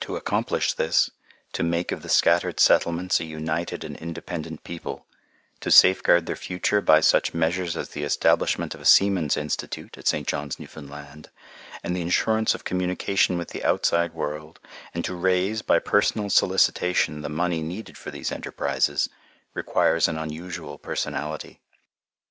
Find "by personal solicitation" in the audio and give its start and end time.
15.62-17.22